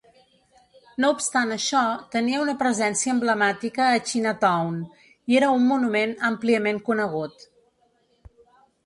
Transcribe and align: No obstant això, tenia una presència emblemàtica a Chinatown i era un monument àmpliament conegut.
No 1.03 1.09
obstant 1.15 1.55
això, 1.55 1.81
tenia 2.15 2.39
una 2.45 2.55
presència 2.61 3.13
emblemàtica 3.15 3.85
a 3.89 3.99
Chinatown 4.13 4.79
i 5.35 5.39
era 5.41 5.51
un 5.59 5.69
monument 5.73 6.17
àmpliament 6.31 6.81
conegut. 6.89 7.47